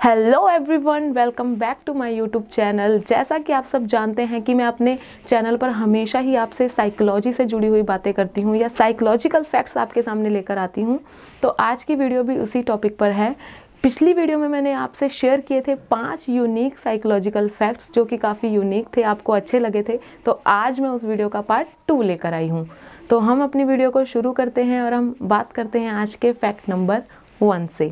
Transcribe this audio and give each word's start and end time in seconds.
Hello 0.00 0.48
everyone 0.48 1.10
welcome 1.12 1.54
back 1.54 1.78
to 1.86 1.92
my 1.94 2.14
YouTube 2.14 2.44
channel 2.52 2.98
जैसा 3.08 3.38
कि 3.38 3.52
आप 3.52 3.64
सब 3.64 3.86
जानते 3.86 4.22
हैं 4.24 4.40
कि 4.42 4.52
मैं 4.54 4.64
अपने 4.64 4.96
चैनल 5.26 5.56
पर 5.56 5.68
हमेशा 5.70 6.18
ही 6.18 6.34
आपसे 6.34 6.68
साइकोलॉजी 6.68 7.32
से 7.32 7.44
जुड़ी 7.44 7.66
हुई 7.66 7.82
बातें 7.82 8.12
करती 8.14 8.40
हूँ 8.40 8.56
या 8.56 8.68
साइकोलॉजिकल 8.68 9.42
फैक्ट्स 9.42 9.76
आपके 9.76 10.02
सामने 10.02 10.28
लेकर 10.28 10.58
आती 10.58 10.82
हूँ। 10.82 10.98
तो 11.42 11.48
आज 11.48 11.82
की 11.84 11.94
वीडियो 11.94 12.22
भी 12.22 12.38
उसी 12.38 12.62
टॉपिक 12.62 12.96
पर 12.98 13.10
है। 13.10 13.34
पिछली 13.82 14.12
वीडियो 14.12 14.38
में 14.38 14.46
मैंने 14.48 14.72
आपसे 14.74 15.08
शेयर 15.08 15.40
किए 15.40 15.60
थे 15.60 15.74
पाँच 15.90 16.28
यूनिक 16.28 16.78
साइकोलॉजिकल 16.78 17.48
फैक्ट्स 17.48 17.90
जो 17.94 18.04
कि 18.04 18.16
काफ़ी 18.16 18.48
यूनिक 18.48 18.86
थे, 18.96 19.02
आपको 19.02 19.32
अच्छे 19.32 19.58
लगे 19.58 19.82
थे। 19.82 19.98
तो 20.26 20.40
आज 20.46 20.80
मैं 20.80 20.90
उस 20.90 21.04
वीडियो 21.04 21.28
का 21.28 21.40
पार्ट 21.40 21.68
टू 21.88 22.00
लेकर 22.02 22.34
आई 22.34 22.48
हूँ। 22.48 22.66
तो 23.10 23.18
हम 23.18 23.42
अपनी 23.42 23.64
वीडियो 23.64 23.90
को 23.90 24.04
शुरू 24.04 24.32
करते 24.32 24.64
हैं 24.64 24.80
और 24.82 24.94
हम 24.94 25.14
बात 25.22 25.52
करते 25.52 25.80
हैं 25.80 25.92
आज 25.92 26.14
के 26.14 26.32
फैक्ट 26.32 26.68
नंबर 26.68 27.02
वन 27.42 27.68
से। 27.78 27.88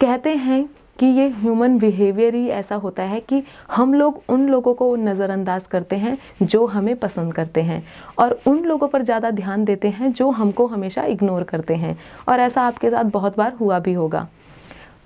कहते 0.00 0.30
हैं 0.36 0.68
कि 1.02 1.06
ये 1.08 1.28
ह्यूमन 1.28 1.78
बिहेवियर 1.78 2.34
ही 2.34 2.48
ऐसा 2.48 2.74
होता 2.74 3.02
है 3.02 3.18
कि 3.20 3.42
हम 3.70 3.94
लोग 3.94 4.22
उन 4.28 4.46
लोगों 4.48 4.74
को 4.74 4.94
नज़रअंदाज 4.96 5.66
करते 5.66 5.96
हैं 5.96 6.16
जो 6.42 6.64
हमें 6.66 6.94
पसंद 6.96 7.32
करते 7.34 7.62
हैं 7.62 7.82
और 8.18 8.38
उन 8.46 8.62
लोगों 8.64 8.88
पर 8.88 9.02
ज़्यादा 9.02 9.30
ध्यान 9.30 9.64
देते 9.64 9.88
हैं 9.90 10.12
जो 10.12 10.28
हमको 10.30 10.66
हमेशा 10.66 11.04
इग्नोर 11.04 11.44
करते 11.44 11.74
हैं। 11.74 11.96
और 12.28 12.40
ऐसा 12.40 12.62
आपके 12.62 12.90
साथ 12.90 13.10
बहुत 13.10 13.38
बार 13.38 13.52
हुआ 13.52 13.78
भी 13.78 13.92
होगा। 13.92 14.26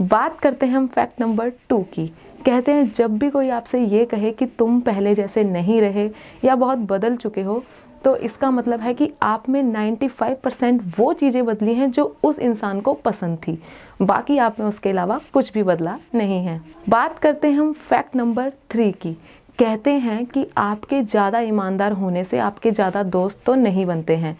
बात 0.03 0.39
करते 0.41 0.67
हैं 0.67 0.75
हम 0.75 0.87
फैक्ट 0.87 1.21
नंबर 1.21 1.53
टू 1.69 1.79
की। 1.95 2.07
कहते 2.47 2.73
हैं, 2.73 2.91
जब 2.93 3.17
भी 3.19 3.31
कोई 3.31 3.49
आपसे 3.51 3.81
ये 3.81 4.05
कहे 4.05 4.31
कि 4.31 4.47
तुम 4.49 4.81
पहले 4.81 5.15
जैसे 5.15 5.45
नहीं 5.45 5.81
रहे 5.81 6.09
या 6.45 6.55
बहुत 6.57 6.79
बदल 6.91 7.17
चुके 7.17 7.43
हो 7.43 7.63
तो 8.07 8.15
इसका 8.17 8.51
मतलब 8.51 8.81
है 8.81 8.93
कि 8.95 9.11
आप 9.23 9.49
में 9.49 9.63
95 9.65 10.35
परसेंट 10.43 10.83
वो 10.99 11.13
चीज़ें 11.13 11.45
बदली 11.47 11.73
हैं 11.75 11.91
जो 11.91 12.05
उस 12.25 12.39
इंसान 12.39 12.81
को 12.81 12.93
पसंद 12.95 13.39
थी। 13.39 13.59
बाकी 14.03 14.37
आप 14.39 14.61
में 14.61 14.67
उसके 14.67 14.91
अलावा 14.91 15.19
कुछ 15.33 15.53
भी 15.53 15.63
बदला 15.63 15.99
नहीं 16.15 16.39
है। 16.45 16.61
बात 16.89 17.19
करते 17.19 17.49
हैं 17.49 17.59
हम 17.59 17.73
फैक्ट 17.73 18.17
नंबर 18.17 18.51
थ्री 18.71 18.91
की। 18.93 19.13
कहते 19.59 19.91
हैं 19.91 20.25
कि 20.27 20.47
आपके 20.57 21.03
ज़्यादा 21.03 21.41
ईमानदार 21.41 21.93
होने 21.93 22.25
से 22.25 22.39
आपके 22.39 22.71
ज़्यादा 22.71 23.03
दोस्त 23.03 23.43
तो 23.47 23.55
नहीं 23.55 23.87
बनते 23.87 24.17
हैं। 24.17 24.37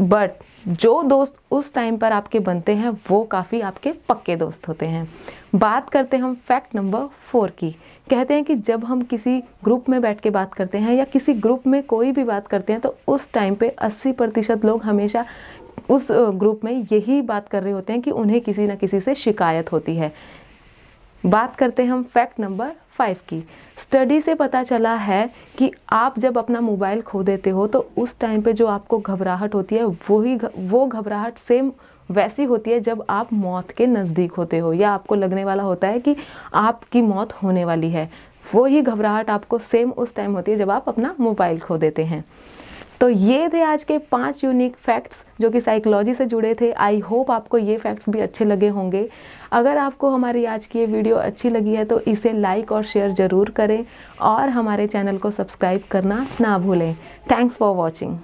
बट 0.00 0.30
जो 0.68 1.02
दोस्त 1.02 1.34
उस 1.50 1.72
टाइम 1.74 1.96
पर 1.96 2.12
आपके 2.12 2.38
बनते 2.38 2.74
हैं, 2.74 2.90
वो 3.10 3.22
काफ़ी 3.24 3.60
आपके 3.60 3.92
पक्के 4.08 4.36
दोस्त 4.36 4.68
होते 4.68 4.86
हैं। 4.86 5.08
बात 5.54 5.88
करते 5.90 6.16
हैं 6.16 6.24
हम 6.24 6.34
फैक्ट 6.48 6.74
नंबर 6.74 7.06
फोर 7.22 7.50
की। 7.50 7.70
कहते 8.10 8.34
हैं 8.34 8.44
कि 8.44 8.54
जब 8.54 8.84
हम 8.84 9.02
किसी 9.02 9.38
ग्रुप 9.64 9.88
में 9.88 10.00
बैठ 10.02 10.20
के 10.20 10.30
बात 10.30 10.54
करते 10.54 10.78
हैं 10.78 10.94
या 10.94 11.04
किसी 11.04 11.34
ग्रुप 11.34 11.66
में 11.66 11.82
कोई 11.82 12.12
भी 12.12 12.24
बात 12.24 12.46
करते 12.46 12.72
हैं 12.72 12.82
तो 12.82 12.94
उस 13.08 13.32
टाइम 13.32 13.54
पे 13.54 13.68
80 13.80 14.12
प्रतिशत 14.12 14.64
लोग 14.64 14.82
हमेशा 14.82 15.24
उस 15.90 16.08
ग्रुप 16.12 16.64
में 16.64 16.72
यही 16.92 17.20
बात 17.22 17.48
कर 17.48 17.62
रहे 17.62 17.72
होते 17.72 17.92
हैं 17.92 18.02
कि 18.02 18.10
उन्हें 18.10 18.40
किसी 18.40 18.66
न 18.66 18.76
किसी 18.76 19.00
से 19.00 19.14
शिकायत 19.14 19.72
होती 19.72 19.96
है। 19.96 20.12
बात 21.24 21.56
करते 21.56 21.82
हैं 21.82 21.90
हम 21.90 22.02
फैक्ट 22.04 22.40
नंबर 22.40 22.72
फाइव 22.90 23.16
की। 23.28 23.42
स्टडी 23.78 24.20
से 24.20 24.34
पता 24.34 24.62
चला 24.62 24.94
है 24.94 25.30
कि 25.58 25.70
आप 25.92 26.18
जब 26.18 26.38
अपना 26.38 26.60
मोबाइल 26.60 27.00
खो 27.02 27.22
देते 27.22 27.50
हो 27.50 27.66
तो 27.66 27.86
उस 27.98 28.18
टाइम 28.20 28.42
पे 28.42 28.52
जो 28.52 28.66
आपको 28.66 28.98
घबराहट 28.98 29.54
होती 29.54 29.74
है, 29.74 29.84
वही 29.84 30.38
वो 30.58 30.86
घबराहट 30.86 31.38
सेम 31.38 31.72
वैसी 32.08 32.44
होती 32.44 32.70
है 32.70 32.80
जब 32.80 33.04
आप 33.10 33.32
मौत 33.32 33.70
के 33.70 33.86
नज़दीक 33.86 34.32
होते 34.32 34.58
हो, 34.58 34.72
या 34.72 34.90
आपको 34.90 35.14
लगने 35.14 35.44
वाला 35.44 35.62
होता 35.62 35.88
है 35.88 36.00
कि 36.00 36.16
आपकी 36.54 37.02
मौत 37.02 37.32
होने 37.32 37.64
वाली 37.64 37.90
है। 37.90 38.10
वो 38.54 38.64
ही 38.64 38.82
घबराहट 38.82 39.30
आपको 39.30 39.58
सेम 39.60 39.90
उस 39.92 40.14
टाइम 40.14 40.34
होती 40.34 40.52
है 40.52 40.58
जब 40.58 40.70
आप 40.70 40.88
अपना 40.88 41.14
मोबाइल 41.20 41.58
खो 41.60 41.76
देते 41.78 42.04
हैं। 42.04 42.24
तो 43.00 43.08
ये 43.08 43.48
थे 43.48 43.60
आज 43.62 43.82
के 43.84 43.96
पाँच 44.12 44.42
यूनिक 44.44 44.76
फैक्ट्स 44.76 45.22
जो 45.40 45.50
कि 45.50 45.60
साइकोलॉजी 45.60 46.14
से 46.14 46.24
जुड़े 46.26 46.54
थे। 46.60 46.70
आई 46.72 46.98
होप 47.00 47.30
आपको 47.30 47.58
ये 47.58 47.76
फैक्ट्स 47.76 48.08
भी 48.08 48.20
अच्छे 48.20 48.44
लगे 48.44 48.68
होंगे। 48.68 49.08
अगर 49.52 49.78
आपको 49.78 50.10
हमारी 50.10 50.44
आज 50.44 50.66
की 50.66 50.78
ये 50.78 50.86
वीडियो 50.86 51.16
अच्छी 51.16 51.50
लगी 51.50 51.74
है 51.74 51.84
तो 51.84 52.00
इसे 52.02 52.32
लाइक 52.32 52.72
और 52.72 52.84
शेयर 52.84 53.10
ज़रूर 53.12 53.50
करें 53.50 53.84
और 54.22 54.48
हमारे 54.48 54.86
चैनल 54.86 55.18
को 55.18 55.30
सब्सक्राइब 55.30 55.82
करना 55.90 56.26
ना 56.40 56.58
भूलें। 56.58 56.94
Thanks 57.30 57.56
for 57.56 57.74
watching 57.76 58.18